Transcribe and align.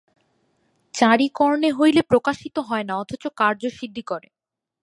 চারি 0.93 1.27
কর্ণে 1.29 1.69
হইলে 1.71 2.01
প্রকাশিত 2.01 2.55
হয় 2.67 2.85
না 2.85 2.93
অথচ 3.01 3.23
কার্যসিদ্ধি 3.37 4.03
করে। 4.07 4.27